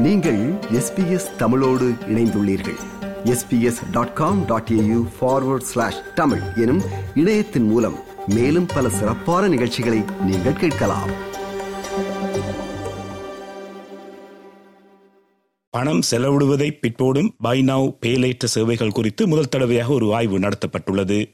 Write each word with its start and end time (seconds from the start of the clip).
நீங்கள் 0.00 0.52
எஸ்பிஎஸ் 0.72 1.36
தமிழோடு 1.36 1.86
இணைந்துள்ளீர்கள். 2.08 2.78
SBS 3.24 3.90
dot 3.90 4.12
com 4.12 4.44
dot 4.44 4.68
AU 4.72 5.06
forward 5.20 5.68
slash 5.72 6.14
Tamil 6.14 6.40
எனும் 6.56 6.82
இணையத்தின் 7.14 7.62
மூலம் 7.62 7.98
மேலும் 8.26 8.66
பல 8.66 8.88
சிறப்பான 8.88 9.48
நிகழ்ச்சிகளை 9.48 10.02
நீங்கள் 10.24 10.52
கேட்கலாம். 10.52 11.10
பணம் 15.70 16.02
செலவிடுவதை 16.10 16.70
பிற்போடும் 16.80 17.34
பை 17.38 17.62
நவ் 17.62 17.96
பே 18.00 18.16
லேட்டர் 18.16 18.52
சேவைகள் 18.54 18.92
குறித்து 18.92 19.26
முதல் 19.26 19.48
தடவையாக 19.48 19.92
ஒரு 19.92 20.14
ஆய்வு 20.14 20.38
நடத்தப்பட்டுள்ளது. 20.38 21.32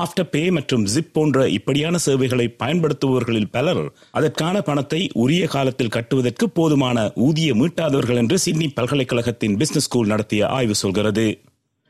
ஆஃப்டர் 0.00 0.30
பே 0.30 0.50
மற்றும் 0.50 0.84
ஜிப் 0.86 1.12
போன்ற 1.12 1.48
இப்படியான 1.48 1.96
சேவைகளை 1.98 2.46
பயன்படுத்துபவர்களில் 2.62 3.50
பலர் 3.50 3.82
அதற்கான 4.10 4.60
பணத்தை 4.60 5.00
உரிய 5.14 5.46
காலத்தில் 5.46 5.88
கட்டுவதற்கு 5.88 6.46
போதுமான 6.50 7.12
ஊதிய 7.14 7.54
மீட்டாதவர்கள் 7.54 8.16
என்று 8.16 8.38
சிட்னி 8.38 8.68
பல்கலைக்கழகத்தின் 8.68 9.56
பிசினஸ் 9.56 9.84
ஸ்கூல் 9.84 10.06
நடத்திய 10.06 10.46
ஆய்வு 10.46 10.74
சொல்கிறது. 10.74 11.26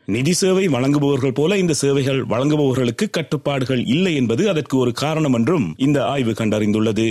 நிதி 0.09 0.33
சேவை 0.33 0.69
வழங்குபவர்கள் 0.69 1.33
போல 1.33 1.59
இந்த 1.59 1.73
சேவைகள் 1.73 2.21
வழங்குபவர்களுக்கு 2.25 3.07
கட்டுப்பாடுகள் 3.11 3.85
இல்லை 3.87 4.15
என்பது 4.15 4.49
அதற்கு 4.49 4.77
ஒரு 4.77 4.93
காரணம் 4.93 5.33
என்றும் 5.33 5.75
இந்த 5.77 5.99
ஆய்வு 6.07 6.33
கண்டறிந்துள்ளது. 6.33 7.07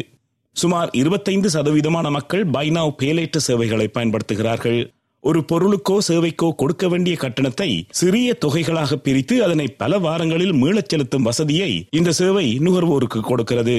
சுமார் 0.56 0.90
இருபத்தைந்து 0.94 1.50
சதவீதமான 1.50 2.10
மக்கள் 2.10 2.44
பைனாவ் 2.48 2.98
பேலேட்ட 3.02 3.38
சேவைகளை 3.38 3.88
பயன்படுத்துகிறார்கள். 3.88 4.82
ஒரு 5.28 5.40
பொருளுக்கோ 5.52 5.96
சேவைக்கோ 6.08 6.48
கொடுக்க 6.52 6.88
வேண்டிய 6.88 7.16
கட்டணத்தை 7.16 7.68
சிறிய 7.90 8.38
தொகைகளாக 8.46 8.96
பிரித்து 8.96 9.36
அதனை 9.44 9.68
பல 9.68 9.98
வாரங்களில் 9.98 10.54
மீளச் 10.54 10.90
செலுத்தும் 10.92 11.22
வசதியை 11.22 11.88
இந்த 11.90 12.12
சேவை 12.12 12.60
நுகர்வோருக்கு 12.60 13.20
கொடுக்கிறது. 13.20 13.76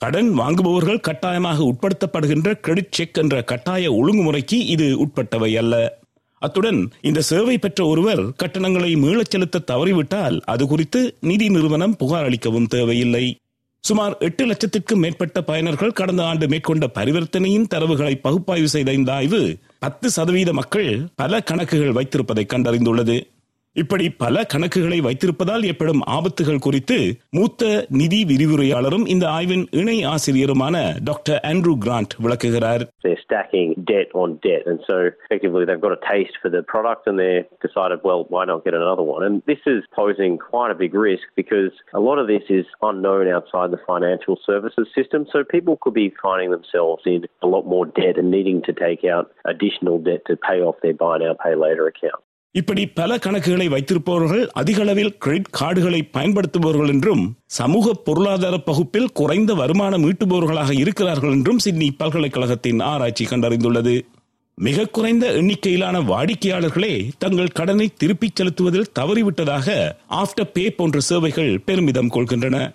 கடன் 0.00 0.30
வாங்குபவர்கள் 0.32 1.00
கட்டாயமாக 1.00 1.66
உட்படுத்தப்படுகின்ற 1.70 2.54
கிரெடிட் 2.54 2.96
செக் 2.98 3.18
என்ற 3.18 3.42
கட்டாய 3.42 3.92
ஒழுங்குமுறைக்கு 3.92 4.58
இது 4.74 4.86
உட்பட்டவை 5.04 5.50
அல்ல. 5.56 5.74
அத்துடன் 6.42 6.80
இந்த 7.02 7.20
சேவை 7.20 7.58
பெற்ற 7.58 7.86
ஒருவர் 7.86 8.22
கட்டணங்களை 8.42 8.94
மீளச் 8.94 9.32
செலுத்த 9.34 9.64
தவறிவிட்டால் 9.70 10.38
அது 10.40 10.66
குறித்து 10.66 11.02
நிதி 11.20 11.48
நிறுவனம் 11.48 11.96
புகார் 11.96 12.26
அளிக்கவும் 12.28 12.70
தேவையில்லை. 12.76 13.26
சுமார் 13.80 14.16
எட்டு 14.18 14.44
லட்சத்திற்கும் 14.46 15.02
மேற்பட்ட 15.02 15.40
பயனர்கள் 15.40 15.92
கடந்த 15.92 16.22
ஆண்டு 16.24 16.48
மேற்கொண்ட 16.48 16.86
பரிவர்த்தனையின் 16.94 17.68
தரவுகளை 17.74 18.14
பகுப்பாய்வு 18.20 18.68
செய்த 18.68 18.92
இந்த 18.92 19.12
ஆய்வு 19.12 19.56
பத்து 19.78 20.10
சதவீத 20.10 20.52
மக்கள் 20.52 21.08
பல 21.14 21.40
கணக்குகள் 21.40 21.92
வைத்திருப்பதை 21.92 22.44
கண்டறிந்துள்ளது. 22.46 23.16
இப்படி 23.75 24.05
பல 24.23 24.41
கணக்குகளை 24.53 24.97
வைத்திருப்பதால் 25.05 25.63
ஏற்படும் 25.69 26.01
ஆபத்துகள் 26.15 26.63
குறித்து 26.65 26.97
மூத்த 27.37 27.69
நிதி 27.99 28.19
விரிவுரையாளரும் 28.31 29.05
இந்த 29.13 29.25
ஆய்வின் 29.37 29.63
இணை 29.79 29.95
ஆசிரியருமான 30.11 30.75
டாக்டர் 31.09 31.39
ஆண்ட்ரூ 31.51 31.73
கிராண்ட் 31.85 32.13
விளக்குகிறார் 32.23 32.83
They're 33.05 33.23
stacking 33.25 33.69
debt 33.91 34.09
on 34.23 34.29
debt. 34.45 34.63
And 34.71 34.79
so 34.89 34.95
effectively 35.23 35.63
they've 35.67 35.85
got 35.87 35.95
a 35.97 36.01
taste 36.11 36.35
for 36.43 36.49
the 36.55 36.61
product 36.73 37.03
and 37.09 37.17
they've 37.21 37.47
decided, 37.65 37.99
well, 38.09 38.21
why 38.33 38.43
not 38.45 38.61
get 38.67 38.75
another 38.81 39.05
one? 39.13 39.23
And 39.27 39.35
this 39.51 39.63
is 39.65 39.81
posing 40.01 40.33
quite 40.51 40.71
a 40.75 40.77
big 40.83 40.93
risk 41.09 41.25
because 41.41 41.71
a 41.93 42.03
lot 42.09 42.19
of 42.23 42.27
this 42.33 42.45
is 42.59 42.67
unknown 42.89 43.27
outside 43.37 43.71
the 43.71 43.81
financial 43.91 44.37
services 44.49 44.87
system. 44.97 45.23
So 45.33 45.39
people 45.55 45.77
could 45.83 45.97
be 46.03 46.07
finding 46.21 46.51
themselves 46.51 47.01
in 47.15 47.19
a 47.41 47.51
lot 47.55 47.65
more 47.75 47.85
debt 48.01 48.17
and 48.17 48.29
needing 48.37 48.61
to 48.69 48.75
take 48.85 49.03
out 49.15 49.25
additional 49.45 49.97
debt 50.09 50.23
to 50.29 50.35
pay 50.49 50.59
off 50.67 50.77
their 50.85 50.99
buy 51.03 51.15
now, 51.25 51.33
pay 51.47 51.55
later 51.65 51.87
account. 51.93 52.21
இப்படி 52.52 52.86
பல 52.86 53.16
கணக்குகளை 53.16 53.66
வைத்திருப்பவர்கள் 53.68 54.46
அதிக 54.46 54.80
அளவில் 54.80 55.16
credit 55.18 55.50
கார்டுகளை 55.60 56.00
பயன்படுத்துபவர்கள் 56.12 56.88
என்றும் 56.88 57.36
சமூக 57.46 57.92
பொருளாதார 57.92 58.58
பகுப்பில் 58.58 59.12
குறைந்த 59.12 59.54
வருமானம் 59.54 60.04
ஈட்டுபவர்களாக 60.10 60.78
இருக்கிறார்கள் 60.78 61.30
என்றும் 61.30 61.58
சிட்னி 61.58 61.90
பல்கலைக்கழகத்தின் 61.90 62.80
ஆராய்ச்சி 62.80 63.24
கண்டறிந்துள்ளது. 63.24 64.00
மிக 64.54 64.86
குறைந்த 64.86 65.32
எண்ணிக்கையிலான 65.32 66.00
வாடிக்கையாளர்களே 66.00 67.10
தங்கள் 67.18 67.48
கடனை 67.48 67.88
திருப்பிச் 67.96 68.34
செலுத்துவதில் 68.34 68.90
தவறிவிட்டதாக 68.98 69.92
ஆஃப்டர் 70.10 70.52
பே 70.52 70.70
போன்ற 70.70 71.00
சேவைகள் 71.00 71.60
பெருமிதம் 71.60 72.10
கொள்கின்றன. 72.10 72.74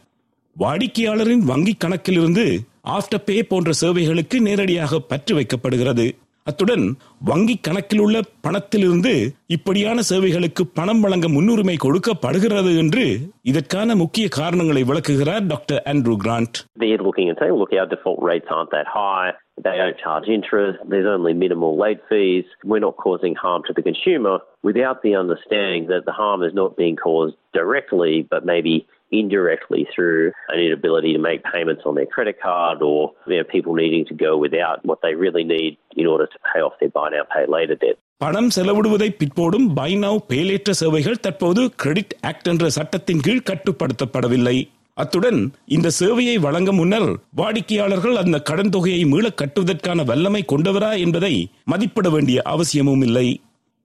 வாடிக்கையாளரின் 0.60 1.44
வங்கிக் 1.48 1.78
கணக்கிலிருந்து 1.78 2.46
ஆஃப்டர் 2.88 3.26
பே 3.26 3.44
போன்ற 3.44 3.72
சேவைகளுக்கு 3.74 4.40
நேரடியாக 4.42 5.00
பற்று 5.00 5.36
வைக்கப்படுகிறது. 5.40 6.08
அத்துடன் 6.47 6.85
வங்கி 7.29 7.55
கணக்கில் 7.67 8.03
உள்ள 8.05 8.19
பணத்திலிருந்து 8.45 9.13
இப்படியான 9.57 10.03
சேவைகளுக்கு 10.11 10.63
பணம் 10.79 11.03
வழங்க 11.05 11.27
முன்னுரிமை 11.29 11.75
கொடுக்கப்படுகிறது 11.77 12.73
என்று 12.83 13.05
இதற்கான 13.51 13.97
முக்கிய 14.03 14.27
காரணங்களை 14.39 14.83
விளக்குகிறார் 14.83 15.45
doctor 15.47 15.83
Andrew 15.93 16.15
Grant 16.25 16.57
They're 16.83 17.05
looking 17.09 17.29
and 17.31 17.39
saying, 17.41 17.57
look, 17.61 17.73
our 17.81 17.89
default 17.95 18.21
rates 18.31 18.51
aren't 18.57 18.73
that 18.77 18.89
high. 18.99 19.29
They 19.59 19.77
don't 19.77 19.99
charge 19.99 20.27
interest. 20.29 20.77
There's 20.93 21.11
only 21.17 21.33
minimal 21.45 21.73
late 21.85 22.03
fees. 22.11 22.47
We're 22.65 22.85
not 22.89 22.97
causing 22.99 23.35
harm 23.35 23.63
to 23.69 23.73
the 23.73 23.83
consumer 23.83 24.35
without 24.63 24.99
the 25.03 25.15
understanding 25.17 25.85
that 25.93 26.05
the 26.05 26.17
harm 26.21 26.43
is 26.43 26.55
not 26.55 26.73
being 26.77 26.97
caused 26.99 27.37
directly, 27.53 28.15
but 28.33 28.43
maybe 28.47 28.75
indirectly 29.14 29.82
through 29.94 30.20
an 30.50 30.60
inability 30.60 31.12
to 31.14 31.22
make 31.22 31.42
payments 31.48 31.84
on 31.86 31.96
their 31.96 32.06
credit 32.08 32.38
card 32.40 32.80
or 32.84 33.00
you 33.26 33.38
know, 33.38 33.46
people 33.46 33.74
needing 33.76 34.06
to 34.06 34.16
go 34.18 34.32
without 34.38 34.80
what 34.84 35.02
they 35.02 35.14
really 35.16 35.46
need 35.48 35.72
in 35.96 36.08
order 36.08 36.28
to 36.28 36.40
pay 36.50 36.62
off 36.62 36.76
their 36.80 36.90
buy 36.92 37.08
now, 37.10 37.26
pay 37.32 37.46
later 37.50 37.78
debt. 37.78 37.98
பணம் 38.22 38.52
செலவிடுவதை 38.56 39.08
பிற்போடும் 39.14 39.68
buy 39.78 39.92
now 40.02 40.20
பேலேற்ற 40.28 40.72
சேவைகள் 40.82 41.22
தற்போது 41.22 41.62
credit 41.82 42.14
act 42.30 42.50
என்ற 42.52 42.68
சட்டத்தின் 42.76 43.24
கீழ் 43.26 43.48
கட்டுப்படுத்தப்படவில்லை 43.50 44.58
அத்துடன் 44.98 45.40
இந்த 45.76 45.88
சேவையை 46.00 46.36
வழங்க 46.40 46.72
முன்னர் 46.72 47.08
வாடிக்கையாளர்கள் 47.40 48.20
அந்த 48.22 48.38
கடன் 48.50 48.72
தொகையை 48.76 49.02
மீள 49.04 49.28
கட்டுவதற்கான 49.42 50.04
வல்லமை 50.10 50.42
கொண்டவரா 50.52 50.92
என்பதை 51.06 51.34
மதிப்பிட 51.72 52.10
வேண்டிய 52.10 52.40
அவசியமும் 52.54 53.04
இல்லை 53.08 53.28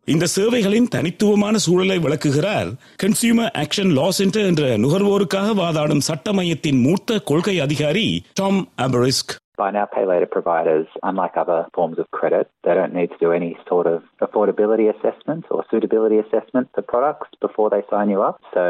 இந்த 0.08 0.26
சேவைகளின் 0.34 0.90
தனித்துவமான 0.96 1.56
சூழலை 1.66 1.98
விளக்குகிறார் 2.06 2.70
கன்சியூமர் 3.04 3.54
ஆக்ஷன் 3.62 3.94
லா 3.98 4.08
சென்டர் 4.18 4.50
என்ற 4.50 4.64
நுகர்வோருக்காக 4.84 5.54
வாதாடும் 5.60 6.04
சட்ட 6.08 6.34
மையத்தின் 6.34 6.82
மூத்த 6.88 7.20
கொள்கை 7.32 7.56
அதிகாரி 7.68 8.08
Tom 8.42 8.60
அபரிஸ்க் 8.88 9.34
Buy 9.58 9.70
now, 9.72 9.86
pay 9.86 10.04
later 10.06 10.26
providers, 10.28 10.88
unlike 11.04 11.36
other 11.38 11.68
forms 11.76 12.00
of 12.00 12.06
credit, 12.10 12.46
they 12.64 12.74
don't 12.74 12.94
need 12.94 13.12
to 13.12 13.20
do 13.20 13.32
any 13.32 13.56
sort 13.68 13.86
of 13.86 13.98
affordability 14.22 14.88
assessment 14.90 15.44
or 15.52 15.60
suitability 15.66 16.18
assessment 16.18 16.70
for 16.74 16.82
products 16.84 17.30
before 17.40 17.70
they 17.70 17.84
sign 17.92 18.10
you 18.10 18.22
up. 18.24 18.38
So 18.56 18.64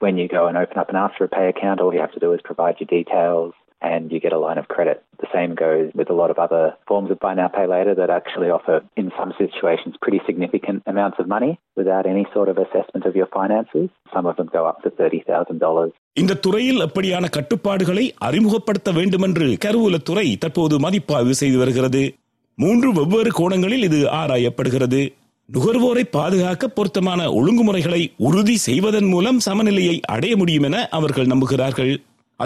when 0.00 0.18
you 0.18 0.26
go 0.28 0.42
and 0.48 0.56
open 0.56 0.78
up 0.78 0.88
an 0.88 0.96
after 0.96 1.24
a 1.24 1.28
pay 1.28 1.46
account, 1.48 1.80
all 1.80 1.94
you 1.94 2.00
have 2.00 2.12
to 2.12 2.18
do 2.18 2.32
is 2.32 2.40
provide 2.44 2.76
your 2.80 2.90
details 2.90 3.52
and 3.81 4.11
you 4.11 4.19
get 4.19 4.33
a 4.33 4.37
line 4.37 4.57
of 4.57 4.67
credit. 4.67 5.03
The 5.19 5.29
same 5.33 5.55
goes 5.55 5.91
with 5.93 6.09
a 6.09 6.13
lot 6.13 6.29
of 6.29 6.37
other 6.37 6.75
forms 6.87 7.11
of 7.11 7.19
buy 7.19 7.33
now, 7.33 7.47
pay 7.47 7.67
later 7.67 7.93
that 7.95 8.09
actually 8.09 8.49
offer, 8.49 8.81
in 8.95 9.11
some 9.19 9.33
situations, 9.37 9.95
pretty 10.01 10.21
significant 10.25 10.83
amounts 10.85 11.19
of 11.19 11.27
money 11.27 11.59
without 11.77 12.05
any 12.05 12.25
sort 12.33 12.49
of 12.49 12.57
assessment 12.57 13.05
of 13.05 13.15
your 13.15 13.27
finances. 13.27 13.89
Some 14.13 14.25
of 14.25 14.35
them 14.35 14.49
go 14.53 14.65
up 14.65 14.81
to 14.83 14.89
$30,000. 14.91 15.91
இந்த 16.13 16.33
துறையில் 16.33 16.81
அப்படியான 16.81 17.25
கட்டுப்பாடுகளை 17.29 18.13
அறிமுகப்படுத்த 18.17 18.91
வேண்டும் 18.91 19.09
வேண்டுமென்று 19.11 19.57
கருவூலத்துறை 19.65 20.37
தற்போது 20.37 20.79
மதிப்பாய்வு 20.79 21.33
செய்து 21.33 21.57
வருகிறது 21.57 22.13
மூன்று 22.55 22.91
வெவ்வேறு 22.91 23.31
கோணங்களில் 23.31 23.83
இது 23.83 23.99
ஆராயப்படுகிறது 24.11 25.01
நுகர்வோரை 25.49 26.03
பாதுகாக்க 26.11 26.67
பொருத்தமான 26.67 27.21
ஒழுங்குமுறைகளை 27.31 28.11
உறுதி 28.17 28.57
செய்வதன் 28.57 29.05
மூலம் 29.05 29.39
சமநிலையை 29.39 30.01
அடைய 30.13 30.37
முடியும் 30.37 30.63
என 30.63 30.87
அவர்கள் 30.91 31.25
நம்புகிறார்கள் 31.25 31.93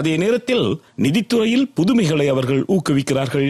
அதே 0.00 0.16
நேரத்தில் 0.16 0.66
நிதித்துறையில் 1.02 1.70
புதுமைகளை 1.74 2.26
அவர்கள் 2.28 2.64
ஊக்குவிக்கிறார்கள். 2.74 3.48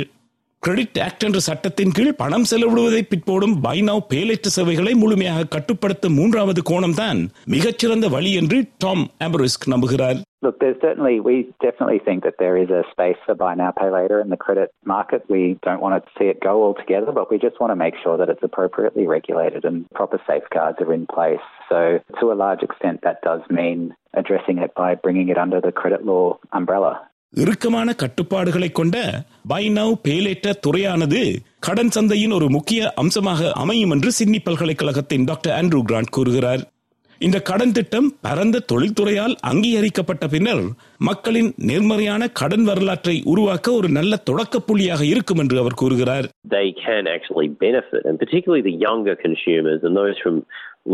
கிரெடிட் 0.62 1.00
ஆக்ட் 1.00 1.24
என்ற 1.24 1.38
சட்டத்தின் 1.38 1.92
கீழ் 1.92 2.18
பணம் 2.20 2.46
செலவிடுவதை 2.50 3.00
பிற்போடும் 3.08 3.56
பை 3.60 3.76
நவ் 3.82 4.08
பேலேற்ற 4.10 4.48
சேவைகளை 4.56 4.92
முழுமையாக 5.02 5.50
கட்டுப்படுத்தும் 5.54 6.14
மூன்றாவது 6.14 6.62
கோணம்தான் 6.70 7.20
மிகச்சிறந்த 7.44 8.08
வழி 8.14 8.32
என்று 8.32 8.58
டாம் 8.78 9.04
ஆம்பரிஸ்க் 9.24 9.70
நம்புகிறார். 9.70 10.20
Look, 10.45 10.55
there's 10.59 10.79
certainly, 10.81 11.15
we 11.21 11.35
definitely 11.61 11.99
think 11.99 12.19
that 12.23 12.37
there 12.39 12.57
is 12.57 12.69
a 12.71 12.83
space 12.91 13.19
for 13.25 13.35
buy 13.35 13.53
now, 13.55 13.71
pay 13.71 13.89
later 13.91 14.17
in 14.19 14.29
the 14.29 14.37
credit 14.37 14.69
market. 14.85 15.21
We 15.29 15.41
don't 15.61 15.81
want 15.81 15.93
to 15.97 16.11
see 16.17 16.27
it 16.33 16.39
go 16.41 16.53
altogether, 16.63 17.11
but 17.11 17.29
we 17.31 17.37
just 17.37 17.59
want 17.61 17.71
to 17.71 17.79
make 17.85 17.95
sure 18.03 18.15
that 18.17 18.29
it's 18.29 18.45
appropriately 18.49 19.05
regulated 19.07 19.63
and 19.65 19.77
proper 19.91 20.19
safeguards 20.27 20.79
are 20.85 20.93
in 20.93 21.05
place. 21.07 21.45
So, 21.69 21.79
to 22.19 22.31
a 22.31 22.37
large 22.43 22.63
extent, 22.63 22.97
that 23.03 23.19
does 23.21 23.43
mean 23.51 23.79
addressing 24.13 24.57
it 24.57 24.73
by 24.75 24.89
bringing 24.95 25.29
it 25.29 25.37
under 25.37 25.61
the 25.61 25.73
credit 25.81 26.03
law 26.05 26.25
umbrella. 26.53 26.93
இறுக்கமான 27.33 27.89
கட்டுப்பாடுகளை 27.93 28.67
கொண்ட 28.71 28.97
by 29.47 29.63
now 29.69 29.93
பேலேட்ட 30.05 30.53
துறையானது 30.65 31.21
கடன் 31.59 31.89
சந்தையின் 31.89 32.31
ஒரு 32.31 32.47
முக்கிய 32.49 32.91
அம்சமாக 32.93 33.51
அமையும் 33.53 33.89
என்று 33.89 34.11
சிட்னி 34.11 34.39
பல்கலைக்கழகத்தின் 34.39 35.23
டாக்டர் 35.23 35.55
ஆண்ட்ரூ 35.59 35.81
கிராண்ட் 35.81 36.13
கூறுகிறார் 36.17 36.63
இந்த 37.21 37.37
கடன் 37.39 37.73
திட்டம் 37.77 38.07
பரந்த 38.21 38.61
தொழில்துறையால் 38.71 39.35
அங்கீகரிக்கப்பட்ட 39.49 40.25
பின்னர் 40.27 40.63
மக்களின் 41.09 41.49
நேர்மறையான 41.69 42.27
கடன் 42.39 42.63
வரலாற்றை 42.63 43.15
உருவாக்க 43.25 43.73
ஒரு 43.73 43.89
நல்ல 43.89 44.15
தொடக்க 44.29 44.59
புள்ளியாக 44.69 45.01
இருக்கும் 45.11 45.37
என்று 45.37 45.57
அவர் 45.59 45.79
கூறுகிறார் 45.81 46.27
They 46.57 46.67
can 46.85 47.03
actually 47.15 47.49
benefit, 47.67 48.01
and 48.09 48.17
particularly 48.25 48.63
the 48.71 48.77
younger 48.87 49.15
consumers 49.25 49.79
and 49.83 49.95
those 50.01 50.17
from 50.23 50.37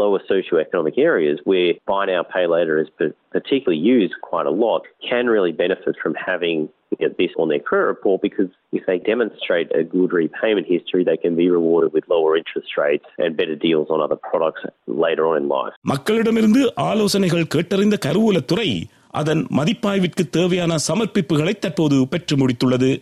lower 0.01 0.19
socioeconomic 0.31 0.97
areas 1.11 1.38
where 1.44 1.69
buy 1.85 2.03
now, 2.05 2.23
pay 2.35 2.45
later 2.47 2.75
is 2.83 2.89
particularly 3.31 3.81
used 3.95 4.15
quite 4.21 4.45
a 4.45 4.55
lot, 4.65 4.81
can 5.09 5.25
really 5.27 5.53
benefit 5.65 5.95
from 6.03 6.13
having 6.29 6.57
at 7.00 7.16
this 7.16 7.32
on 7.36 7.48
their 7.48 7.60
credit 7.60 7.86
report 7.86 8.20
because 8.20 8.48
if 8.72 8.82
they 8.86 8.98
demonstrate 9.04 9.68
a 9.72 9.84
good 9.86 10.12
repayment 10.14 10.66
history, 10.66 11.02
they 11.04 11.16
can 11.16 11.34
be 11.34 11.46
rewarded 11.50 11.92
with 11.92 12.04
lower 12.08 12.36
interest 12.36 12.76
rates 12.76 13.06
and 13.18 13.36
better 13.36 13.56
deals 13.56 13.88
on 13.88 14.00
other 14.00 14.18
products 14.22 14.62
later 15.02 15.26
on 15.26 15.36
in 15.36 15.48
life. 15.48 15.74
மக்களிடமிருந்து 15.92 16.62
ஆலோசனைகள் 16.88 17.50
கேட்டறிந்த 17.54 17.98
கருவூலத்துறை 18.06 18.68
அதன் 19.14 19.42
மதிப்பாய்விற்கு 19.50 20.30
தேவையான 20.30 20.76
சமர்ப்பிப்புகளை 20.88 21.58
தற்போது 21.58 22.06
பெற்று 22.06 22.36
முடித்துள்ளது 22.36 22.92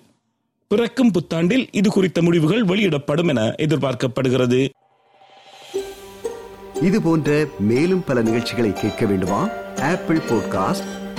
பிறக்கும் 0.70 1.12
புத்தாண்டில் 1.12 1.68
இது 1.72 1.90
குறித்த 1.90 2.22
முடிவுகள் 2.22 2.62
வெளியிடப்படும் 2.62 3.28
என 3.28 3.54
எதிர்பார்க்கப்படுகிறது 3.58 4.60
இது 6.82 7.02
போன்ற 7.02 7.30
மேலும் 7.70 8.04
பல 8.04 8.22
நிகழ்ச்சிகளை 8.22 8.72
கேட்க 8.72 9.06
வேண்டுமா 9.06 9.40
Apple 9.90 10.20
podcast 10.28 10.86